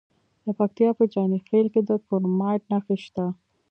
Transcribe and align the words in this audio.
د 0.45 0.47
پکتیا 0.59 0.89
په 0.97 1.03
جاني 1.13 1.39
خیل 1.47 1.67
کې 1.73 1.81
د 1.89 1.91
کرومایټ 2.05 2.61
نښې 2.71 2.97
شته. 3.05 3.25